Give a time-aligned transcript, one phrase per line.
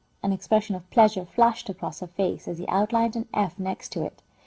[0.23, 4.01] An expression of pleasure flashed across her face, as he outlined an F next to
[4.03, 4.23] it.